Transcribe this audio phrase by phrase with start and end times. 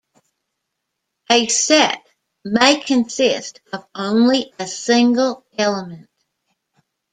[1.29, 1.99] A set
[2.43, 6.09] may consist of only a single element.